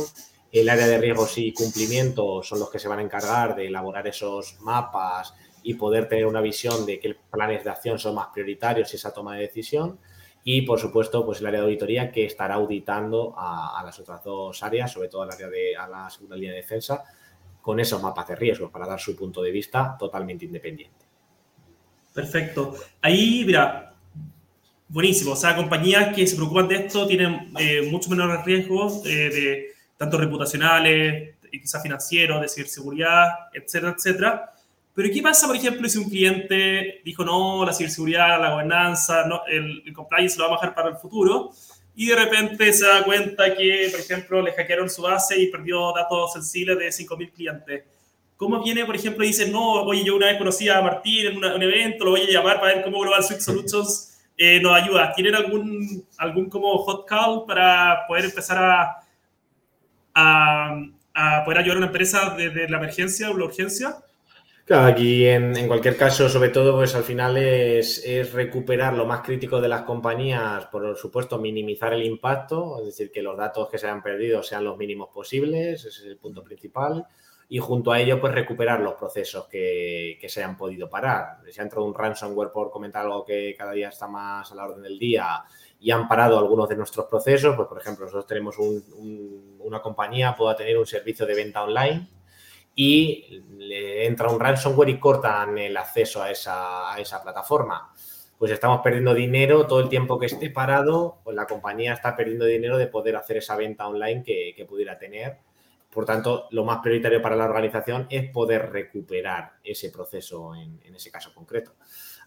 [0.50, 4.04] El área de riesgos y cumplimiento son los que se van a encargar de elaborar
[4.08, 8.92] esos mapas y poder tener una visión de qué planes de acción son más prioritarios
[8.92, 10.00] y esa toma de decisión.
[10.42, 14.60] Y, por supuesto, pues el área de auditoría que estará auditando a, las otras dos
[14.64, 17.04] áreas, sobre todo al área de a la segunda línea de defensa,
[17.60, 21.01] con esos mapas de riesgos para dar su punto de vista totalmente independiente.
[22.12, 22.74] Perfecto.
[23.00, 23.94] Ahí, mira,
[24.88, 25.32] buenísimo.
[25.32, 29.72] O sea, compañías que se preocupan de esto tienen eh, mucho menores riesgos eh, de
[29.96, 34.52] tanto reputacionales, quizás financieros, de ciberseguridad, etcétera, etcétera.
[34.94, 39.42] Pero ¿qué pasa, por ejemplo, si un cliente dijo, no, la ciberseguridad, la gobernanza, no,
[39.46, 41.52] el, el compliance lo va a bajar para el futuro?
[41.94, 45.92] y de repente se da cuenta que, por ejemplo, le hackearon su base y perdió
[45.92, 47.84] datos sensibles de 5.000 clientes.
[48.42, 51.36] ¿Cómo viene, por ejemplo, y dice, no, oye, yo una vez conocí a Martín en
[51.36, 55.12] un evento, lo voy a llamar para ver cómo Global Suite Solutions eh, nos ayuda?
[55.14, 58.96] ¿Tienen algún, algún como hot call para poder empezar a,
[60.12, 60.76] a,
[61.14, 63.98] a poder ayudar a una empresa desde la emergencia o la urgencia?
[64.64, 69.60] Claro, aquí en, cualquier caso, sobre todo, pues al final es, recuperar lo más crítico
[69.60, 73.86] de las compañías, por supuesto, minimizar el impacto, es decir, que los datos que se
[73.86, 77.06] han perdido sean los mínimos posibles, ese es el punto principal,
[77.48, 81.38] y junto a ello, pues recuperar los procesos que, se han podido parar.
[81.50, 84.64] Si ha entrado un ransomware, por comentar algo que cada día está más a la
[84.64, 85.42] orden del día,
[85.78, 90.56] y han parado algunos de nuestros procesos, pues por ejemplo, nosotros tenemos una compañía, pueda
[90.56, 92.08] tener un servicio de venta online,
[92.74, 97.92] y le entra un ransomware y cortan el acceso a esa, a esa plataforma.
[98.38, 102.44] Pues estamos perdiendo dinero todo el tiempo que esté parado, pues la compañía está perdiendo
[102.44, 105.38] dinero de poder hacer esa venta online que, que pudiera tener.
[105.92, 111.10] Por tanto, lo más prioritario para la organización es poder recuperar ese proceso en, ese
[111.10, 111.74] caso concreto.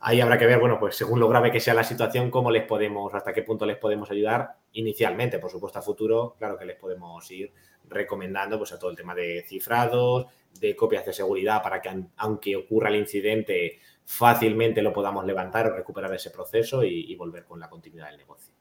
[0.01, 2.63] Ahí habrá que ver, bueno, pues según lo grave que sea la situación, cómo les
[2.63, 5.39] podemos, hasta qué punto les podemos ayudar inicialmente.
[5.39, 7.51] Por supuesto, a futuro, claro que les podemos ir
[7.89, 10.27] recomendando pues, a todo el tema de cifrados,
[10.59, 15.75] de copias de seguridad para que aunque ocurra el incidente fácilmente lo podamos levantar o
[15.75, 18.53] recuperar ese proceso y, volver con la continuidad del negocio.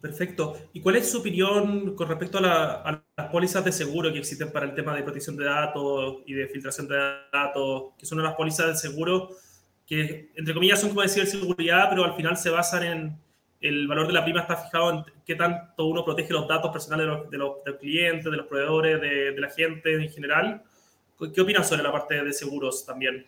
[0.00, 0.56] Perfecto.
[0.72, 4.50] ¿Y cuál es su opinión con respecto a la, las pólizas de seguro que existen
[4.50, 6.96] para el tema de protección de datos y de filtración de
[7.32, 9.30] datos, que son unas pólizas de seguro
[9.86, 13.24] que, entre comillas, son como decir seguridad, pero al final se basan en
[13.60, 17.30] el valor de la prima está fijado en qué tanto uno protege los datos personales
[17.30, 20.62] de los, clientes, de los proveedores, de, de, la gente en general.
[21.32, 23.24] ¿Qué opinas sobre la parte de seguros también?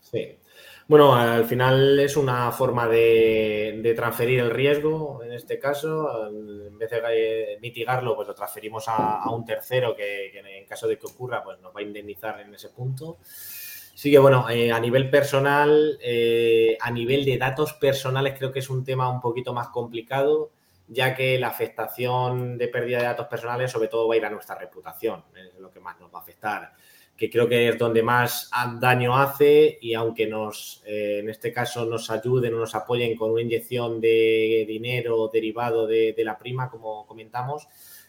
[0.00, 0.38] Sí.
[0.88, 6.90] Bueno, al final es una forma de, transferir el riesgo, en este caso, en vez
[6.90, 11.58] de mitigarlo, pues lo transferimos a, un tercero que, en caso de que ocurra, pues
[11.60, 13.18] nos va a indemnizar en ese punto.
[13.22, 18.60] Sí que bueno, eh, a nivel personal, eh, a nivel de datos personales creo que
[18.60, 20.52] es un tema un poquito más complicado,
[20.86, 24.30] ya que la afectación de pérdida de datos personales sobre todo va a ir a
[24.30, 26.72] nuestra reputación, es lo que más nos va a afectar
[27.16, 31.86] que creo que es donde más daño hace y aunque nos, eh, en este caso,
[31.86, 37.06] nos ayuden o nos apoyen con una inyección de dinero derivado de, la prima, como
[37.06, 37.68] comentamos,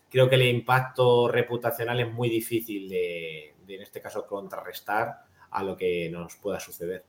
[0.09, 5.19] creo que el impacto reputacional es muy difícil de, en este caso, contrarrestar
[5.51, 7.05] a lo que nos pueda suceder.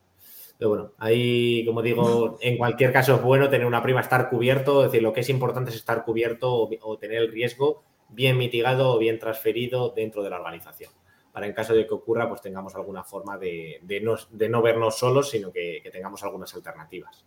[0.57, 4.85] Pero bueno, ahí, como digo, en cualquier caso es bueno tener una prima, estar cubierto,
[4.85, 8.95] es decir, lo que es importante es estar cubierto o tener el riesgo bien mitigado
[8.95, 10.98] o bien transferido dentro de la organización
[11.39, 15.53] para en caso de que ocurra, pues tengamos alguna forma de, no, vernos solos, sino
[15.53, 17.25] que, tengamos algunas alternativas.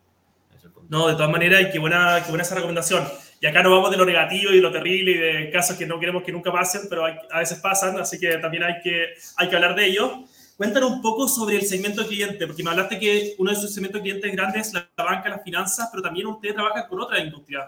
[0.89, 3.07] No, de todas maneras, y qué buena, qué buena esa recomendación.
[3.39, 5.97] Y acá no vamos de lo negativo y lo terrible y de casos que no
[5.97, 9.55] queremos que nunca pasen, pero a veces pasan, así que también hay que, hay que
[9.55, 10.25] hablar de ello.
[10.57, 14.01] Cuéntanos un poco sobre el segmento cliente, porque me hablaste que uno de sus segmentos
[14.01, 17.65] clientes grandes es la banca, las finanzas, pero también usted trabaja con otra industria.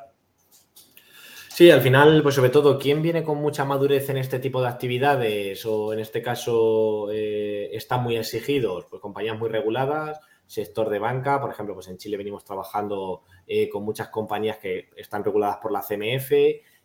[1.56, 4.70] Sí, al final, pues sobre todo, ¿quién viene con mucha madurez en este tipo de
[4.70, 8.88] actividades o en este caso eh, están muy exigidos?
[8.90, 13.70] Pues compañías muy reguladas, sector de banca, por ejemplo, pues en Chile venimos trabajando eh,
[13.70, 16.32] con muchas compañías que están reguladas por la CMF.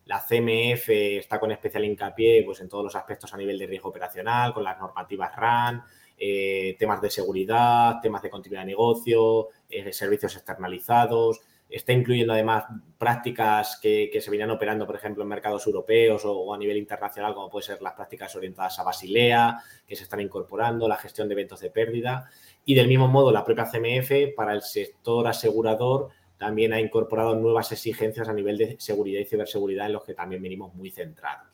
[0.05, 3.89] La CMF está con especial hincapié pues, en todos los aspectos a nivel de riesgo
[3.89, 5.81] operacional, con las normativas RAN,
[6.15, 9.47] eh, temas de seguridad, temas de continuidad de negocio,
[9.89, 12.65] servicios externalizados está incluyendo además
[12.97, 17.49] prácticas que, se venían operando, por ejemplo, en mercados europeos o, a nivel internacional, como
[17.49, 21.59] puede ser las prácticas orientadas a Basilea, que se están incorporando, la gestión de eventos
[21.59, 22.29] de pérdida.
[22.65, 27.71] Y del mismo modo, la propia CMF para el sector asegurador también ha incorporado nuevas
[27.71, 31.47] exigencias a nivel de seguridad y ciberseguridad en los que también venimos muy centrados.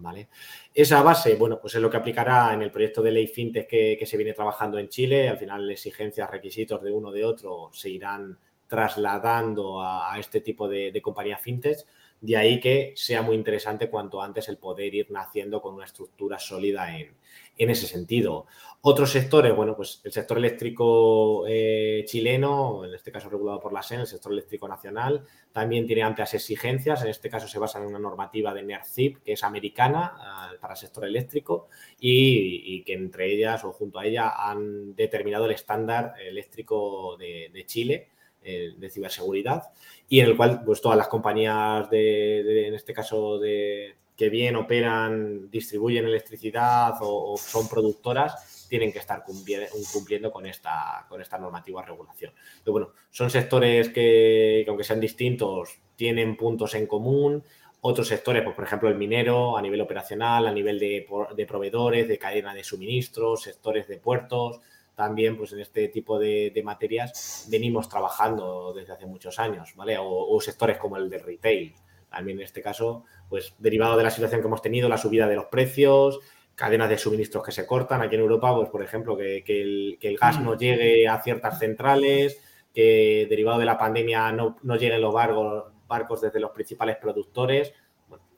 [0.00, 0.28] ¿Vale?
[0.72, 3.96] Esa base, bueno, pues es lo que aplicará en el proyecto de ley FinTech que,
[3.98, 5.28] que se viene trabajando en Chile.
[5.28, 8.38] Al final, exigencias, requisitos de uno de otro se irán
[8.68, 11.86] trasladando a, este tipo de, de compañías fintech.
[12.20, 16.38] De ahí que sea muy interesante cuanto antes el poder ir naciendo con una estructura
[16.38, 17.14] sólida en,
[17.56, 18.46] ese sentido.
[18.80, 23.82] Otros sectores, bueno, pues el sector eléctrico eh, chileno, en este caso regulado por la
[23.82, 27.02] SEN, el sector eléctrico nacional, también tiene amplias exigencias.
[27.02, 30.74] En este caso se basa en una normativa de NERCIP, que es americana ah, para
[30.74, 31.68] el sector eléctrico
[32.00, 38.08] y, que entre ellas o junto a ella han determinado el estándar eléctrico de Chile
[38.50, 39.64] eh, de ciberseguridad
[40.08, 44.56] y en el cual pues todas las compañías de, en este caso de que bien
[44.56, 51.82] operan, distribuyen electricidad o, son productoras tienen que estar cumpliendo, con esta, con esta normativa
[51.82, 52.32] regulación.
[52.64, 57.44] Pero bueno, son sectores que, aunque sean distintos, tienen puntos en común.
[57.82, 61.06] Otros sectores, pues, por ejemplo, el minero a nivel operacional, a nivel de,
[61.36, 64.60] de proveedores, de cadena de suministros, sectores de puertos,
[64.98, 69.96] también pues en este tipo de, materias venimos trabajando desde hace muchos años, ¿vale?
[69.96, 71.72] O, sectores como el del retail.
[72.10, 75.36] También en este caso, pues derivado de la situación que hemos tenido, la subida de
[75.36, 76.18] los precios,
[76.56, 78.02] cadenas de suministros que se cortan.
[78.02, 82.42] Aquí en Europa, pues por ejemplo, que, el, gas no llegue a ciertas centrales,
[82.74, 87.72] que derivado de la pandemia no, no lleguen los barcos, barcos desde los principales productores,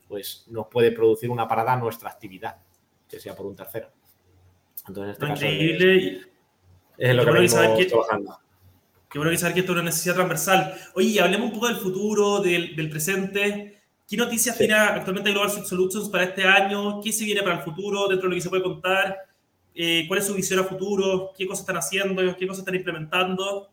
[0.06, 2.58] pues nos puede producir una parada a nuestra actividad,
[3.08, 3.88] que sea por un tercero.
[4.86, 6.29] Entonces, en este Increíble.
[7.00, 8.38] Es lo que bueno saber que, trabajando.
[9.10, 10.74] Qué bueno que saber que esto es una necesidad transversal.
[10.94, 13.80] Oye, hablemos un poco del futuro, del, del presente.
[14.06, 17.00] ¿Qué noticias tiene actualmente Global Solutions para este año?
[17.00, 19.16] ¿Qué se viene para el futuro dentro de lo que se puede contar?
[19.74, 21.30] Eh, ¿Cuál es su visión a futuro?
[21.38, 22.36] ¿Qué cosas están haciendo?
[22.36, 23.69] ¿Qué cosas están implementando?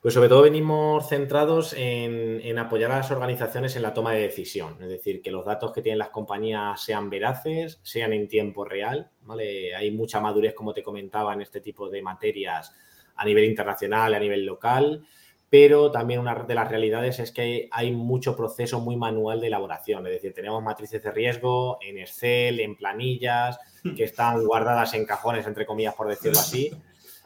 [0.00, 4.22] Pues sobre todo venimos centrados en, en, apoyar a las organizaciones en la toma de
[4.22, 8.64] decisión, es decir, que los datos que tienen las compañías sean veraces, sean en tiempo
[8.64, 9.74] real, ¿vale?
[9.74, 12.72] Hay mucha madurez, como te comentaba, en este tipo de materias
[13.16, 15.04] a nivel internacional, a nivel local,
[15.50, 20.06] pero también una de las realidades es que hay mucho proceso muy manual de elaboración,
[20.06, 23.94] es decir, tenemos matrices de riesgo en Excel, en planillas, hmm.
[23.94, 26.70] que están guardadas en cajones, entre comillas, por decirlo así,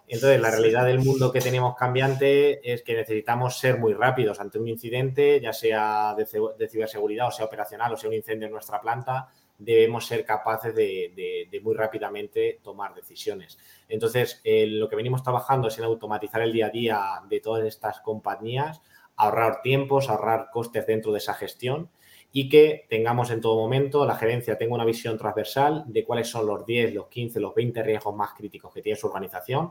[0.06, 4.58] entonces, la realidad del mundo que tenemos cambiante es que necesitamos ser muy rápidos ante
[4.58, 6.26] un incidente, ya sea de,
[6.68, 9.28] ciberseguridad o sea operacional o sea un incendio en nuestra planta.
[9.56, 13.58] debemos ser capaces de, muy rápidamente tomar decisiones.
[13.88, 17.64] Entonces, eh, lo que venimos trabajando es en automatizar el día a día de todas
[17.64, 18.82] estas compañías,
[19.16, 21.88] ahorrar tiempos, ahorrar costes dentro de esa gestión
[22.30, 26.46] y que tengamos en todo momento, la gerencia tenga una visión transversal de cuáles son
[26.46, 29.70] los 10, los 15, los 20 riesgos más críticos que tiene su organización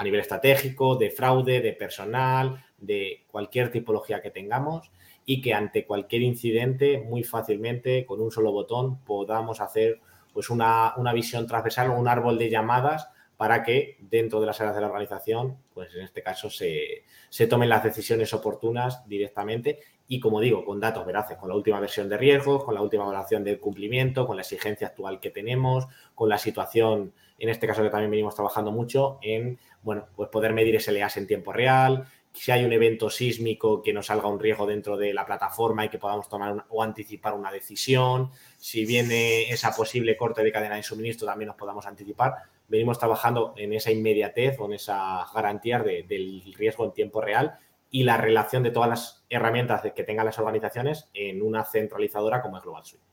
[0.00, 4.90] a nivel estratégico, de fraude, de personal, de cualquier tipología que tengamos
[5.26, 10.00] y que ante cualquier incidente muy fácilmente con un solo botón podamos hacer
[10.32, 14.58] pues una, una visión transversal o un árbol de llamadas para que dentro de las
[14.62, 19.80] áreas de la organización, pues en este caso se, se tomen las decisiones oportunas directamente
[20.12, 23.04] y como digo, con datos veraces, con la última versión de riesgos, con la última
[23.04, 27.80] evaluación del cumplimiento, con la exigencia actual que tenemos, con la situación, en este caso
[27.84, 32.50] que también venimos trabajando mucho, en, bueno, pues poder medir SLAs en tiempo real, si
[32.50, 35.98] hay un evento sísmico que nos salga un riesgo dentro de la plataforma y que
[35.98, 41.28] podamos tomar o anticipar una decisión, si viene esa posible corte de cadena de suministro
[41.28, 42.34] también nos podamos anticipar.
[42.66, 47.56] Venimos trabajando en esa inmediatez o en esas garantías del riesgo en tiempo real
[47.90, 52.56] y la relación de todas las herramientas que tengan las organizaciones en una centralizadora como
[52.56, 53.04] es Global Suite.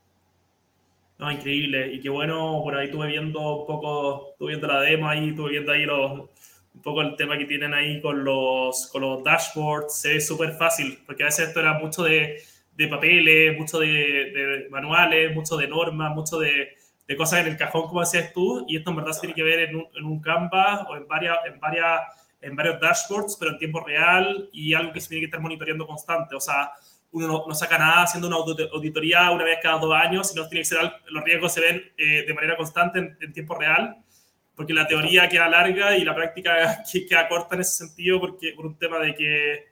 [1.18, 1.94] No, increíble.
[1.94, 5.52] Y qué bueno, por ahí estuve viendo un poco, estuve viendo la demo ahí, estuve
[5.52, 6.12] viendo ahí los,
[6.78, 10.00] un poco el tema que tienen ahí con los, con los dashboards.
[10.00, 12.40] Se ve súper fácil, porque a veces esto era mucho de,
[12.76, 16.76] de papeles, mucho de, manuales, mucho de normas, mucho de,
[17.08, 19.44] de, cosas en el cajón, como decías tú, y esto en verdad se tiene que
[19.44, 22.02] ver en un, en un Canvas o en varias, en varias
[22.42, 25.88] en varios dashboards, pero en tiempo real y algo que se tiene que estar monitoreando
[25.88, 26.36] constante.
[26.36, 26.72] O sea,
[27.12, 30.66] uno no, saca nada haciendo una auditoría una vez cada dos años, sino tiene que
[30.66, 33.98] ser, los riesgos se ven eh, de manera constante en, tiempo real,
[34.56, 38.66] porque la teoría queda larga y la práctica queda corta en ese sentido, porque por
[38.66, 39.66] un tema de que,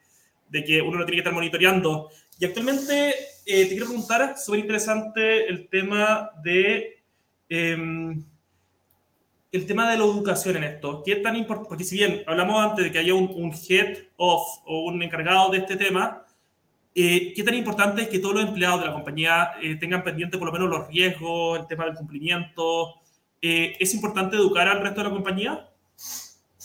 [0.50, 2.10] de que uno lo tiene que estar monitoreando.
[2.40, 3.10] Y actualmente
[3.46, 7.04] eh, te quiero preguntar, súper interesante el tema de...
[7.48, 8.24] Em,
[9.56, 11.70] el tema de la educación en esto, ¿qué tan importante?
[11.70, 15.60] Porque si bien hablamos antes de que haya un, head of o un encargado de
[15.60, 16.26] este tema,
[16.94, 20.38] eh, ¿qué tan importante es que todos los empleados de la compañía eh, tengan pendiente
[20.38, 22.96] por lo menos los riesgos, el tema del cumplimiento?
[23.42, 25.70] Eh, ¿Es importante educar al resto de la compañía?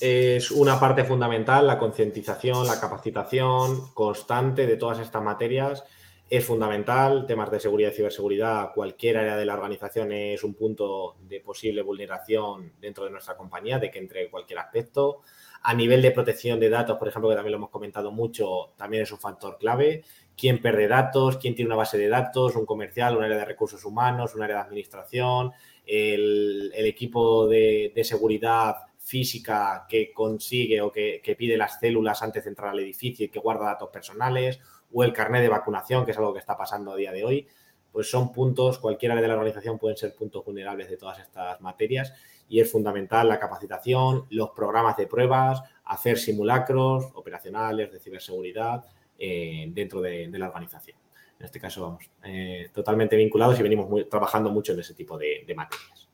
[0.00, 5.84] Es una parte fundamental la concientización, la capacitación constante de todas estas materias
[6.30, 7.26] es fundamental.
[7.26, 11.82] Temas de seguridad y ciberseguridad, cualquier área de la organización es un punto de posible
[11.82, 15.22] vulneración dentro de nuestra compañía, de que entre cualquier aspecto.
[15.62, 19.02] A nivel de protección de datos, por ejemplo, que también lo hemos comentado mucho, también
[19.02, 20.04] es un factor clave.
[20.36, 21.36] ¿Quién pierde datos?
[21.36, 22.54] ¿Quién tiene una base de datos?
[22.54, 23.16] ¿Un comercial?
[23.16, 24.34] ¿Un área de recursos humanos?
[24.36, 25.50] ¿Un área de administración?
[25.84, 32.50] ¿El, equipo de, seguridad física que consigue o que, que pide las células antes de
[32.50, 34.60] entrar al edificio y que guarda datos personales?
[34.92, 37.48] O el carnet de vacunación, que es algo que está pasando a día de hoy,
[37.92, 42.12] pues son puntos, cualquiera de la organización pueden ser puntos vulnerables de todas estas materias
[42.48, 48.84] y es fundamental la capacitación, los programas de pruebas, hacer simulacros operacionales de ciberseguridad
[49.18, 50.96] eh, dentro de, la organización.
[51.38, 55.44] En este caso, vamos, eh, totalmente vinculados y venimos trabajando mucho en ese tipo de,
[55.56, 56.08] materias.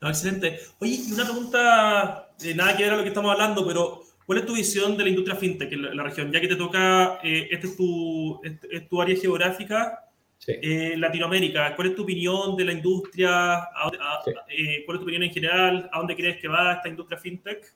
[0.00, 0.58] excelente.
[0.80, 4.46] Oye, una pregunta, de nada que ver a lo que estamos hablando, pero ¿Cuál es
[4.46, 6.30] tu visión de la industria fintech en la, región?
[6.30, 9.98] Ya que te toca, eh, esta es tu, es tu área geográfica,
[10.46, 13.68] eh, Latinoamérica, ¿cuál es tu opinión de la industria?
[14.48, 15.88] Eh, ¿Cuál es tu opinión en general?
[15.92, 17.74] ¿A dónde crees que va esta industria fintech?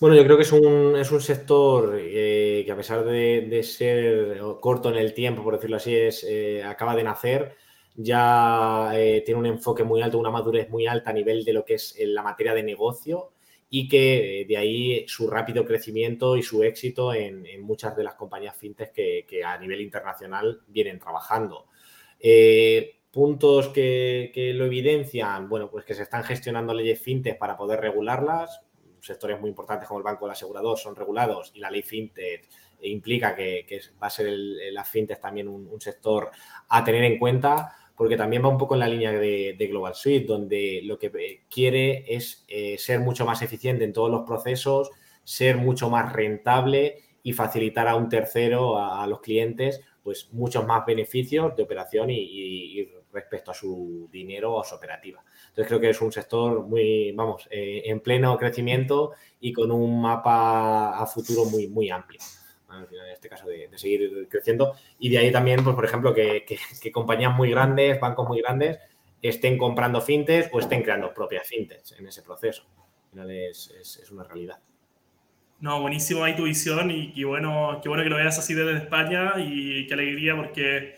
[0.00, 4.40] Bueno, yo creo que es un, es un sector que a pesar de, de, ser
[4.60, 6.26] corto en el tiempo, por decirlo así, es,
[6.64, 7.54] acaba de nacer,
[7.94, 8.90] ya
[9.24, 11.96] tiene un enfoque muy alto, una madurez muy alta a nivel de lo que es
[12.00, 13.31] la materia de negocio
[13.74, 18.16] y que eh, de ahí su rápido crecimiento y su éxito en, muchas de las
[18.16, 21.68] compañías fintech que, a nivel internacional vienen trabajando.
[22.20, 27.80] Eh, puntos que, lo evidencian, bueno, pues que se están gestionando leyes fintech para poder
[27.80, 28.60] regularlas.
[29.00, 32.46] Sectores muy importantes como el banco, el asegurador son regulados y la ley fintech
[32.82, 36.30] implica que, va a ser el, la fintech también un sector
[36.68, 40.26] a tener en cuenta porque también va un poco en la línea de, Global Suite,
[40.26, 44.90] donde lo que eh, quiere es eh, ser mucho más eficiente en todos los procesos,
[45.22, 50.84] ser mucho más rentable y facilitar a un tercero, a, los clientes, pues muchos más
[50.84, 55.22] beneficios de operación y, respecto a su dinero o a su operativa.
[55.50, 60.02] Entonces creo que es un sector muy, vamos, eh, en pleno crecimiento y con un
[60.02, 62.18] mapa a futuro muy, muy amplio
[62.78, 64.74] en este caso de, seguir creciendo.
[64.98, 66.44] Y de ahí también, pues por ejemplo, que,
[66.92, 68.78] compañías muy grandes, bancos muy grandes,
[69.20, 72.64] estén comprando fintechs o estén creando propias fintechs en ese proceso.
[73.04, 74.58] Al final es, una realidad.
[75.60, 79.34] No, buenísimo ahí tu visión y, bueno, qué bueno que lo veas así desde España
[79.38, 80.96] y qué alegría porque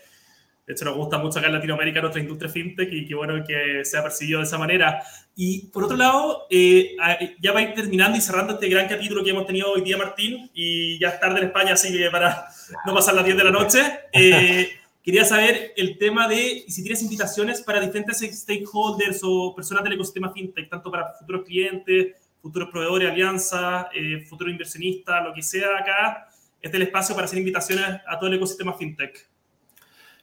[0.65, 3.85] De hecho, nos gusta mucho acá en Latinoamérica nuestra industria fintech y qué bueno que
[3.85, 5.03] sea percibido de esa manera.
[5.35, 6.95] Y por otro lado, eh,
[7.39, 9.95] ya va a ir terminando y cerrando este gran capítulo que hemos tenido hoy día,
[9.95, 12.47] Martín, y ya es tarde en España, así que para
[12.83, 13.79] no pasar las 10 de la noche,
[14.11, 14.69] eh,
[15.03, 20.33] quería saber el tema de si tienes invitaciones para diferentes stakeholders o personas del ecosistema
[20.33, 26.27] fintech, tanto para futuros clientes, futuros proveedores, alianzas, eh, futuros inversionistas, lo que sea acá.
[26.59, 29.34] Este es el espacio para hacer invitaciones a todo el ecosistema fintech.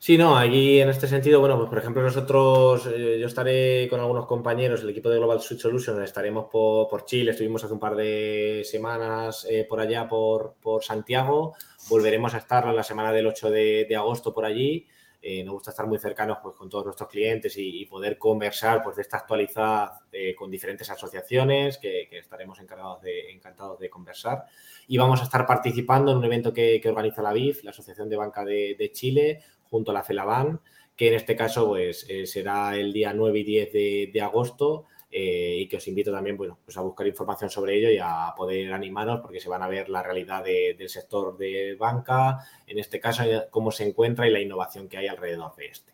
[0.05, 4.01] Sí, no, aquí en este sentido, bueno, pues por ejemplo nosotros, eh, yo estaré con
[4.01, 7.95] algunos compañeros, el equipo de Global Switch Solutions, estaremos por, Chile, estuvimos hace un par
[7.95, 11.55] de semanas eh, por allá, por, Santiago,
[11.89, 14.89] volveremos a estar la semana del 8 de, agosto por allí.
[15.25, 18.97] Eh, nos gusta estar muy cercanos pues, con todos nuestros clientes y, poder conversar pues,
[18.97, 19.93] de esta actualidad
[20.37, 24.47] con diferentes asociaciones que, estaremos encargados de, encantados de conversar.
[24.89, 28.17] Y vamos a estar participando en un evento que, organiza la BIF, la Asociación de
[28.17, 30.61] Banca de Chile, junto a la FELABAN,
[30.95, 33.73] que en este caso pues, eh, será el día 9 y 10
[34.13, 37.91] de, agosto eh, y que os invito también bueno, pues a buscar información sobre ello
[37.91, 42.41] y a poder animaros porque se van a ver la realidad del sector de banca,
[42.67, 45.93] en este caso cómo se encuentra y la innovación que hay alrededor de este.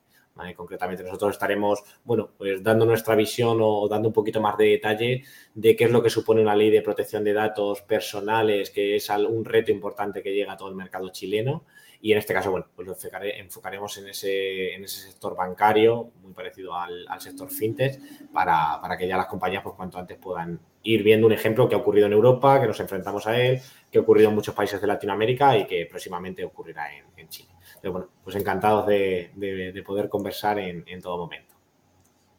[0.55, 5.25] Concretamente nosotros estaremos, bueno, pues dando nuestra visión o dando un poquito más de detalle
[5.53, 9.09] de qué es lo que supone una ley de protección de datos personales, que es
[9.11, 11.65] un reto importante que llega a todo el mercado chileno
[12.01, 16.33] y en este caso, bueno, pues lo enfocaremos en ese, en ese sector bancario, muy
[16.33, 17.99] parecido al, sector fintech,
[18.33, 21.79] para, que ya las compañías, pues cuanto antes puedan ir viendo un ejemplo que ha
[21.79, 24.87] ocurrido en Europa, que nos enfrentamos a él, que ha ocurrido en muchos países de
[24.87, 27.51] Latinoamérica y que próximamente ocurrirá en, Chile.
[27.83, 31.57] Pero bueno, pues encantados de, poder conversar en, todo momento.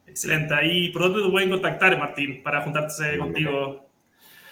[0.06, 0.54] Excelente.
[0.64, 3.86] ¿Y por dónde te pueden contactar, Martín, para juntarse contigo?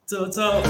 [0.08, 0.64] chao, chao.